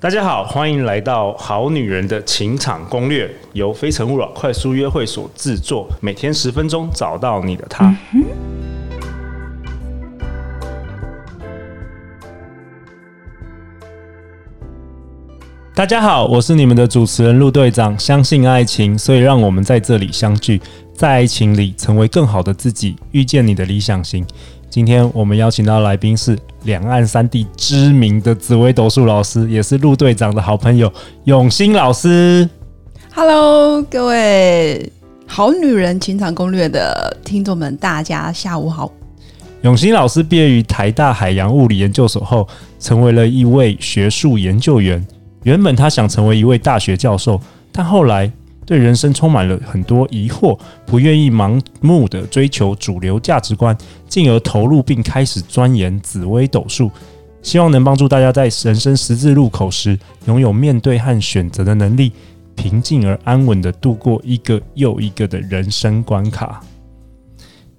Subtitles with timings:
[0.00, 7.92] 大家好，欢迎来到《好女人的情场攻略》，由非诚勿扰快速约会所制作，每天十分钟，找到你的他。
[15.74, 17.98] 大家好，我是你们的主持人陆队长。
[17.98, 20.62] 相信爱情，所以让我们在这里相聚，
[20.98, 24.26] 在爱情里成为更好的自己，遇见你的理想型。
[24.68, 30.92] 今天我们邀请到的来宾是两岸三地知名的紫薇斗数老师，也是陆队长的好朋友
[31.22, 32.50] 永兴老师。
[33.14, 34.90] Hello，各位
[35.24, 38.90] 好女人情场攻略的听众们，大家下午好。
[39.62, 42.48] 永兴老师毕业于台大海洋物理研究所后，
[42.80, 45.06] 成为了一位学术研究员。
[45.44, 47.40] 原本他想成为一位大学教授，
[47.70, 48.28] 但后来。
[48.68, 53.74] 对人生充满了很多疑惑，不愿意盲目的追求主流价值观，
[54.06, 56.90] 进而投入并开始钻研紫微斗数，
[57.40, 62.12] 希望能帮助大家在人生十字路口时，拥有面对和选择的能力，
[62.54, 66.60] 平静而安稳的度过一个又一个的人生关卡。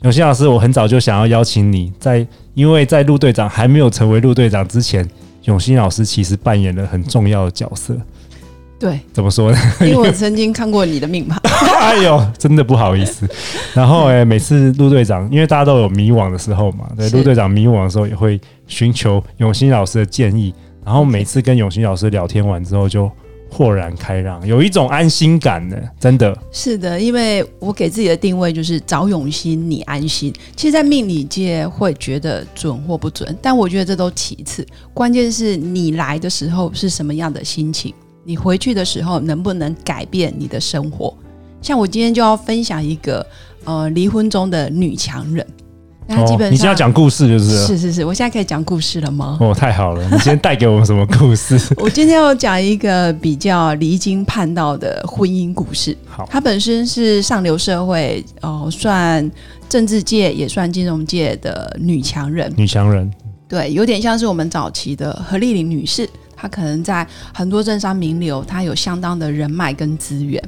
[0.00, 5.06] 永新老师，我很早就想要邀请你，在因为在陆队长还没有成为陆队长之前，
[5.44, 7.94] 永新老师其实扮演了很重要的角色。
[8.78, 9.58] 对，怎么说呢？
[9.82, 11.36] 因为我曾经看过你的命盘。
[11.80, 13.28] 哎呦，真的不好意思。
[13.74, 20.54] 然后哎，每次陆队长，因为大家都有迷惘的时候嘛，对，陆队长迷惘的时候也会寻求永新老师的建议。
[20.84, 23.10] 然后每次跟永新老师聊天完之后，就
[23.50, 25.76] 豁然开朗，有一种安心感呢。
[25.98, 30.32] 真的是的，因为我给自己的定位就是找永新，你安心。
[30.54, 37.92] 其实，在命理界会觉得准或不准，但我觉得这都其次，关键是你来的时候是什么样的心情。
[38.24, 41.14] 你回去的时候能不能改变你的生活？
[41.60, 43.26] 像我今天就要分享一个
[43.64, 45.44] 呃离婚中的女强人，
[46.06, 49.36] 那基本上、哦、你现在讲故事就是是是是，我现在可以讲故事了吗？
[49.40, 50.04] 哦，太好了！
[50.04, 51.58] 你今天带给我们什么故事？
[51.78, 55.96] 我今天要讲一个比较离经叛道的婚姻故事。
[56.06, 59.30] 好，她本身是上流社会哦、呃，算
[59.68, 62.52] 政治界也算金融界的女强人。
[62.56, 63.10] 女强人，
[63.48, 66.08] 对，有点像是我们早期的何丽玲女士。
[66.40, 67.04] 他可能在
[67.34, 70.42] 很多政商名流，他有相当的人脉跟资源。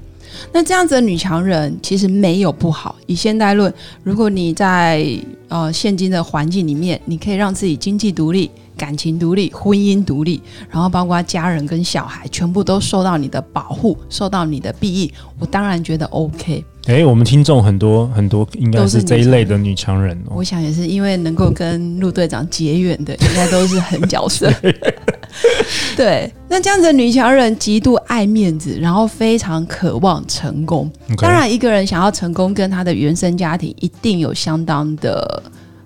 [0.52, 2.94] 那这样子的女强人其实没有不好。
[3.06, 3.72] 以现代论，
[4.04, 5.04] 如果你在
[5.48, 10.40] 呃现今的环境里面，你可以让自己经济独立、感情独立、婚姻独立，
[10.70, 16.64] 然后包括家人跟小孩全部都受到你的保护、受到你的庇荫，我当然觉得 OK。
[16.86, 20.36] 诶，我们听众很多很多，应该是这一类的女强人哦。
[20.36, 24.50] 我想也是，因为能够跟陆队长结缘的，应该都是狠角色。
[25.96, 30.90] 对，那这样子的女强人极度爱面子，然后非常渴望成功。
[31.18, 35.42] 当然，一个人想要成功，跟他的原生家庭一定有相当的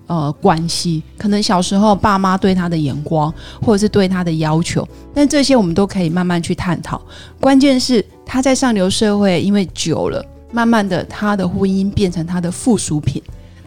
[0.07, 1.01] 呃关系。
[1.17, 7.01] 可能小时候爸妈对他的眼光，或者是对他的要求，但这些我们都可以慢慢去探讨。
[7.39, 10.23] 关键是他在上流社会，因为久了。
[10.51, 13.21] 慢慢的，他的婚姻变成他的附属品。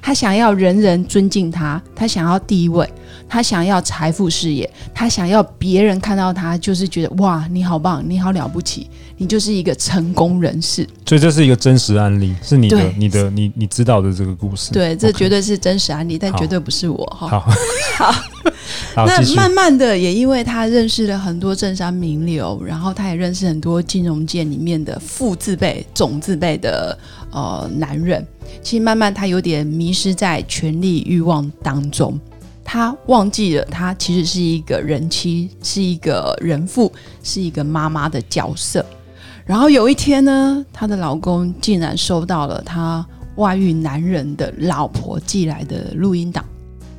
[0.09, 2.91] 他想要人人尊敬他，他想要地位，
[3.29, 10.89] 他想要财富事业，他想要别人看到他就是觉得哇，你好棒，你好了不起，你就是一个成功人士。
[11.05, 14.73] 所以这是一个真实案例，是你的、你的、你你知道的这个故事。
[14.73, 17.29] 对，这绝对是真实案例，但绝对不是我哈。
[17.29, 17.41] 好，
[17.99, 18.15] 好。
[18.97, 26.99] 那慢慢的，也因为他认识了很多政商名流，然后他也认识很多金融界里面的富字辈、总字辈的
[27.31, 28.27] 呃男人。
[28.63, 32.19] 其实慢慢他有点迷失在权力欲望当中，
[32.65, 36.91] 他忘记了他其实是一个人妻，是一个人妇，
[37.23, 38.85] 是一个妈妈的角色。
[39.45, 46.45] 然后有一天呢，她的老公竟然收到了他外遇男人的老婆寄来的录音档。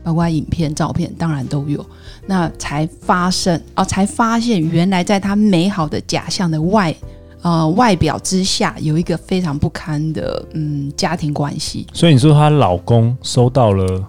[0.03, 1.85] 包括影片、照片，当然都有。
[2.25, 6.93] 那才发生哦，才发现原来在她美好的假象的外
[7.41, 11.87] 呃外表之下，有一个非常不堪的嗯家庭关系。
[11.93, 14.05] 所以你说她老公收到了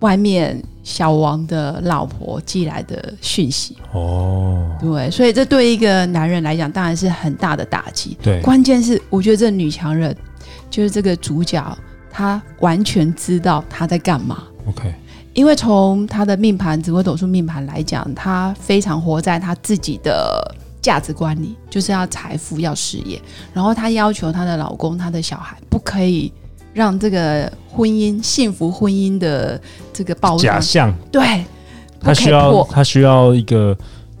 [0.00, 8.16] 外面小王的老婆寄来的讯息哦，对，所以这对一个男人来讲当然是很大的打击。
[8.22, 10.16] 对，关键是我觉得这女强人
[10.70, 11.76] 就是这个主角，
[12.10, 14.44] 她完全知道她在干嘛。
[14.66, 14.94] OK。
[15.32, 23.20] 因为从她的命盘，紫微斗数命盘来讲，她非常活在她自己的价值观里，就是要财富、要事业。
[23.52, 26.32] 然后她要求她的老公、她的小孩不可以
[26.72, 29.60] 让这个婚姻、幸福婚姻的
[29.92, 30.94] 这个包装假象。
[31.12, 31.44] 对，
[32.00, 33.76] 她需要，她需要一个。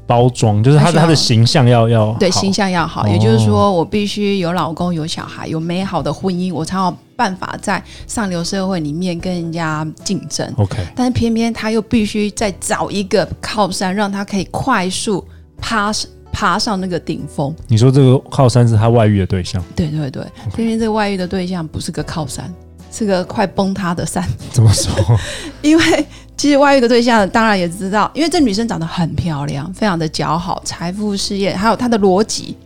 [0.06, 10.50] 包装就是他的他的形象要要对形象要好，也就是说我必须有老公有小孩有美好的婚姻，我才有办法在上流社会里面跟人家竞争。
[10.56, 15.22] OK，但是偏偏他又必须再找一个靠山，让他可以快速
[15.58, 15.92] 爬
[16.32, 17.54] 爬上那个顶峰。
[17.68, 19.62] 你说这个靠山是他外遇的对象？
[19.76, 20.24] 对对对，
[20.56, 22.50] 偏偏.这个外遇的对象不是个靠山，
[22.90, 24.26] 是个快崩塌的山。
[24.50, 24.90] 怎么说？
[25.60, 26.06] 因为
[26.38, 32.56] 其实外遇的对象当然也知道，因为这女生长得很漂亮，非常的姣好，财富、事业，还有她的逻辑。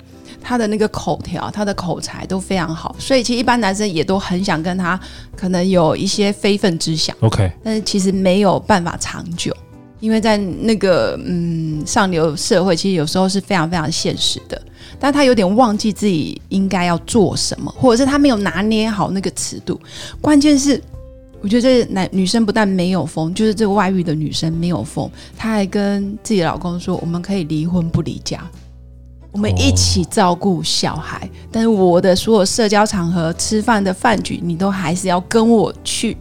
[0.45, 5.01] 他的那个口条，他的口才都非常好，所以其实一般男生也都很想跟他
[5.35, 7.17] 可能有一些非分之想。
[7.21, 9.57] OK，但是其实没有办法长久，
[10.01, 14.61] 因为在那个嗯上流社会，其实有时候是非常非常现实的。
[15.01, 19.81] 但他有点忘记自己应该要做什么，或者是他没有拿捏好那个尺度。
[20.21, 20.81] 关键是，
[21.41, 28.49] 我觉得这男女生不但没有疯，就是这个外遇的女生没有疯，她还跟自己老公说：“我们可以离婚不离家。”
[29.35, 36.17] 我们一起照顾小孩，但是我的所有社交场合、吃饭的饭局，你都还是要跟我去。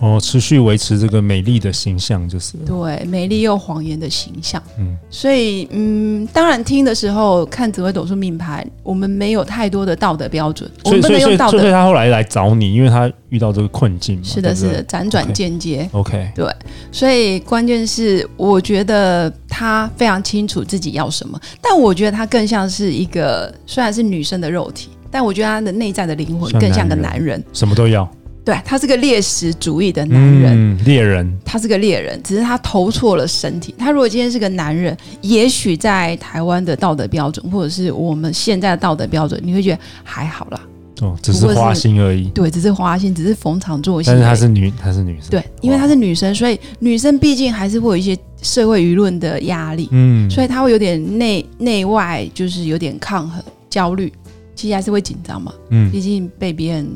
[0.00, 4.62] 哦，持续维持这个美丽的形象，就是对美丽又谎言的形象。
[4.78, 11.58] 嗯，所以嗯，当然听的时候看紫微斗数命盘，我们没有太多的道德标准，我们不能用道德。
[11.58, 14.24] 所以他后来来找你，因为他遇到这个困境嘛。
[14.24, 15.88] 是的，是的，辗转间接。
[15.92, 16.46] OK，对，
[16.92, 28.06] 所以关键是我觉得他非常清楚自己要什么，但我觉得他更像是一个虽然是女生的肉体，但我觉得他的内在的灵魂更像个男人，什么都要。
[28.46, 31.36] 对，他是个猎食主义的男人，猎人。
[31.44, 33.74] 他是个猎人，只是他投错了身体。
[33.76, 40.60] 他如果今天是个男人，也许在台湾的道德标准，或者是我们现在的道德标准，你会觉得还好啦。
[41.00, 42.26] 哦，只是花心而已。
[42.28, 44.10] 对，只是花心，只是逢场作戏。
[44.10, 45.28] 但是她是女，她是女生。
[45.28, 49.88] 对，因为她是女生，所以女生毕竟还是会有一些社会舆论的压力。
[49.90, 54.12] 嗯，所以她会有点内内外，就是有点抗衡、焦虑，
[54.54, 55.52] 其实还是会紧张嘛。
[55.70, 56.88] 嗯，毕竟被别人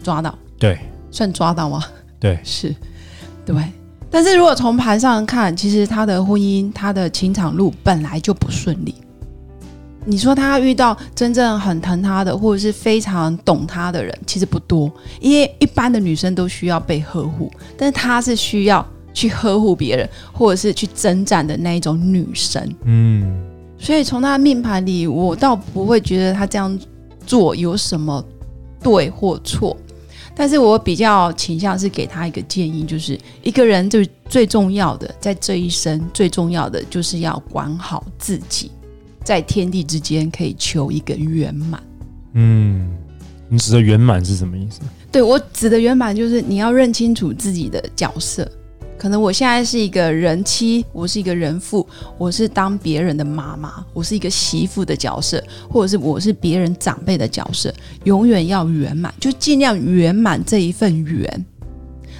[0.00, 0.38] 抓到。
[0.60, 0.78] 对。
[1.12, 1.84] 算抓到吗？
[2.18, 2.74] 对， 是，
[3.46, 3.54] 对。
[4.10, 8.94] 但是如果从盘上看，其实他的婚姻，他的情场路本来就不顺利。
[10.04, 14.90] 你说他遇到真正很疼他的，或者是非常懂他的人，其实不多。
[15.20, 18.84] 因为一般的女生都需要被呵护，但是她是需要
[19.14, 22.68] 去呵护别人，或者是去征战的那一种女生。
[22.84, 23.42] 嗯，
[23.78, 26.78] 所以从他的命盘里，我倒不会觉得他这样
[27.24, 28.22] 做有什么
[28.82, 29.74] 对或错。
[30.34, 38.70] 但是我比较倾向是给他一个建议，就是一个人最最重要的，在这一生最重要的就是要管好自己，
[39.22, 41.82] 在天地之间可以求一个圆满。
[42.34, 42.90] 嗯，
[43.48, 44.80] 你指的圆满是什么意思？
[45.10, 48.50] 对，我指的圆满就是你要认清楚自己的角色。
[49.02, 51.84] 可能我现在是一个人妻，我是一个人父，
[52.16, 61.44] 我是当别人的妈妈，我是一个媳妇的角色，或者是我是别人长辈的角色，永远要圆满，就尽量圆满这一份缘。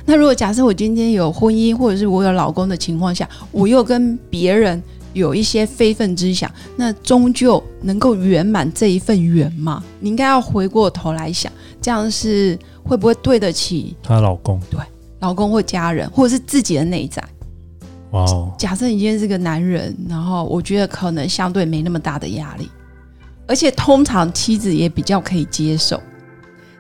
[0.05, 4.83] 那如果假设我今天有婚姻，或者是我有老公的情况下，我又跟别人
[5.13, 9.85] 有一些非分之想，那终究能够圆满这一份缘吗？
[10.01, 14.61] 你应该要回过头来想，这样是会不会对得起她老公？
[14.69, 14.81] 对。
[15.23, 17.23] 老公或家人，或者是自己的内在。
[18.11, 18.53] 哇哦！
[18.59, 22.69] 假设你今天是个男人，然后我觉得可能相对没那么大的压力，
[23.47, 25.99] 而且通常妻子也比较可以接受。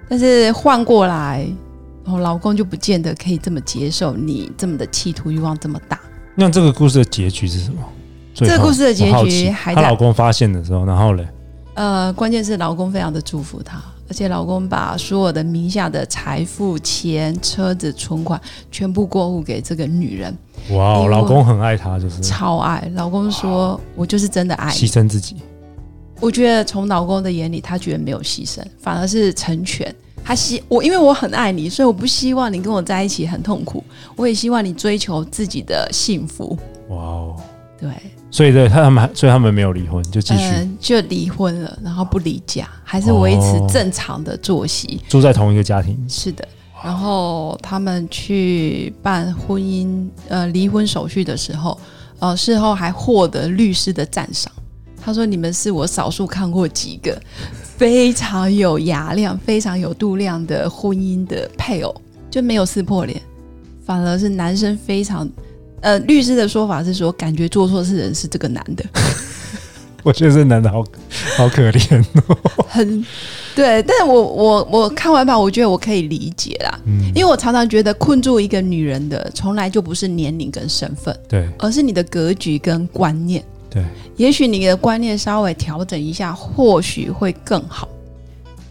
[0.08, 1.46] 但是换过来，
[2.04, 5.98] 然后老公就不见得可以这么接受你这么的企图欲望这么大。
[6.34, 7.80] 那这个故事的结局是什么？
[8.34, 11.26] 这个故事的结局还在她老公发现的时候，然后嘞？
[11.74, 13.80] 呃，关键是老公非常的祝福她。
[14.12, 18.38] 而且老公把所有的名下的财富、钱、车子、存款
[18.70, 20.36] 全部过户给这个女人。
[20.72, 22.92] 哇哦，老公很爱她，就是超爱。
[22.94, 25.36] 老公说：“我就是真的爱你。”牺牲自己。
[26.20, 29.90] 我觉得从老公的眼里，他觉得没有牺牲，反而是成全。
[30.22, 33.82] 他希我，因为我很爱你，所以我不希望你跟我在一起很痛苦。
[34.14, 36.54] 我也希望你追求自己的幸福。
[36.90, 37.36] 哇哦，
[37.80, 37.88] 对。
[38.32, 46.02] 所以对他们，所以他们没有离婚，就继续、嗯、就离婚了，然后不离家，还是维持正常的作息，住在同一个家庭。
[46.08, 46.48] 是的，
[46.82, 51.78] 然后他们去办婚姻呃离婚手续的时候，
[52.20, 54.50] 呃事后还获得律师的赞赏。
[55.04, 57.20] 他说：“你们是我少数看过几个
[57.60, 61.94] 非常有雅量、非常有度量的婚姻的配偶，
[62.30, 63.20] 就没有撕破脸，
[63.84, 65.28] 反而是男生非常。”
[65.82, 68.84] 呃，律师的说法是说，感觉做错事人是这个男的。
[70.02, 70.84] 我觉得这男的好
[71.36, 72.36] 好可怜哦。
[72.68, 73.06] 很
[73.54, 76.76] 对，但是我我我看完吧，我觉得我可以理解啦。
[76.86, 83.44] 嗯，因为我常常觉得困住一个女人的，从来就不是年龄跟身份，对，而是你的格局跟观念。
[83.70, 83.84] 对，
[84.16, 87.88] 也许你的观念稍微调整一下，或许会更好。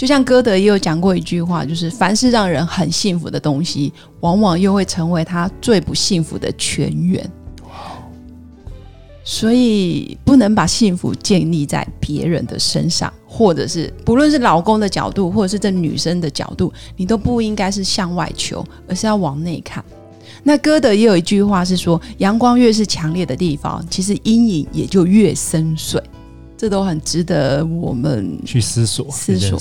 [0.02, 7.24] 就像歌德也有讲过一句话，就是凡是让人很幸福的东西，往往又会成为他最不幸福的泉源。
[9.24, 19.86] 所以不能把幸福建立在别人的身上，或者是不论是老公的角度，或者是这女生的角度，你都不应该是向外求，而是要往内看。
[20.42, 26.02] 那歌德也有一句话是说：阳光越是强烈的地方，其实阴影也就越深邃。
[26.58, 29.08] 这都很值得我们去思索。
[29.12, 29.60] 思索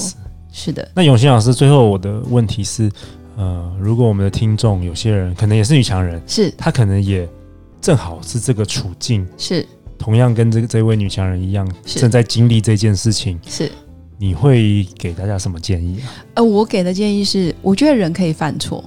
[0.52, 0.88] 是的。
[0.94, 2.90] 那永新老师，最后我的问题是：
[3.36, 7.28] 呃，如果我们的听众有些人可能也是女强人，是她可能也。
[7.82, 9.66] 正好是这个处境，是
[9.96, 13.40] 同样跟这个这位女强人一样，正在经历这件事情。
[13.46, 13.72] 是，
[14.18, 16.12] 你会给大家什么建议啊？
[16.34, 18.84] 呃，我给的建议是，我觉得人可以犯错，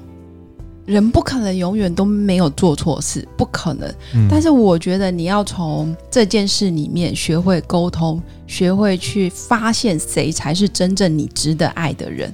[0.85, 3.87] 人不可能永远都没有做错事，不可能。
[4.13, 4.27] 嗯。
[4.29, 12.33] 但是我觉得你要从这件事里面学会沟通，学会去发现谁才是真正你值得爱的人。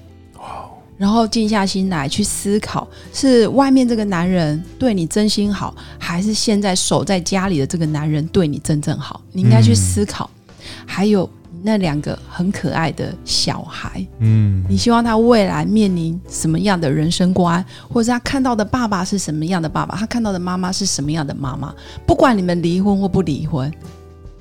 [0.97, 9.21] 然后静下心来去思考，是外面这个男人对你真心好，还是现在守在家里的这个男人对你真正好？
[9.31, 10.29] 你应该去思考。
[10.35, 10.53] 嗯、
[10.85, 11.29] 还有
[11.61, 21.73] 那两个很可爱的小孩，嗯，你希望他未来面临什么样的人生观，或者他看到的爸爸是什么样的爸爸，他看到的妈妈是什么样的妈妈？
[22.05, 23.71] 不管你们离婚或不离婚，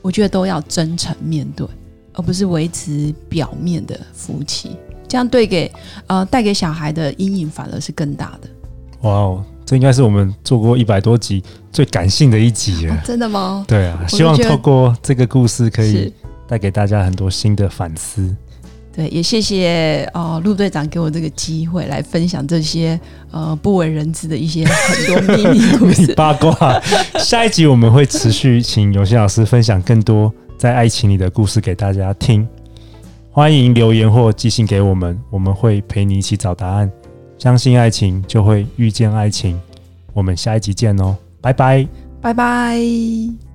[0.03, 1.67] 我觉得都要真诚面对，
[2.15, 4.77] 而不是维持表面的夫妻。
[5.09, 5.73] 这样对给
[6.07, 8.49] 呃带给小孩的阴影反而是更大的。
[9.03, 12.95] 哇哦，这应该是我们做过一百多集最感性的一集了。
[12.95, 13.65] 哦，真的吗？
[13.67, 16.13] 对啊，希望透过这个故事可以
[16.49, 18.35] 带给大家很多新的反思。
[18.93, 22.99] 对，也谢谢哦陆队长给我这个机会来分享这些
[23.31, 26.81] 呃不为人知的一些很多秘密故事 八卦。
[27.21, 32.45] 下一集我们会持续请永新老师分享更多在爱情里的故事给大家听。
[33.31, 36.91] 欢迎留言或寄信给我们，我们会陪你一起找答案。
[37.39, 39.61] 相信爱情，就会遇见爱情。
[40.13, 41.87] 我们下一集见哦，拜拜，
[42.21, 43.48] 拜拜。